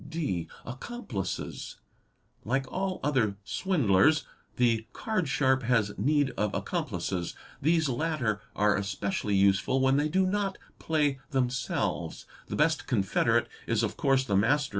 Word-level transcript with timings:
(d) 0.09 0.47
Accomplices. 0.65 1.75
Like 2.43 2.65
all 2.71 2.99
other 3.03 3.37
swindlers 3.43 4.25
the 4.55 4.87
card 4.93 5.29
sharp 5.29 5.61
has 5.61 5.95
need 5.95 6.31
of 6.31 6.55
accomplices; 6.55 7.35
these 7.61 7.87
latter 7.87 8.41
are 8.55 8.75
especially 8.75 9.35
useful 9.35 9.79
when 9.79 9.97
they 9.97 10.09
do 10.09 10.25
not 10.25 10.57
play 10.79 11.19
themselves; 11.29 12.25
the 12.47 12.55
best 12.55 12.87
confederate 12.87 13.47
is 13.67 13.83
of 13.83 13.95
course 13.95 14.23
the 14.25 14.35
master. 14.35 14.69